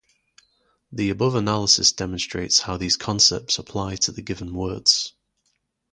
The 0.91 1.11
above 1.11 1.35
analysis 1.35 1.91
demonstrates 1.91 2.61
how 2.61 2.75
these 2.77 2.97
concepts 2.97 3.59
apply 3.59 3.97
to 3.97 4.11
the 4.11 4.23
given 4.23 4.51
words. 4.55 5.13